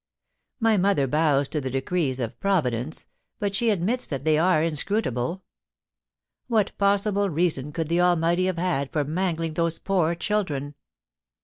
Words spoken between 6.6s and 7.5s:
possible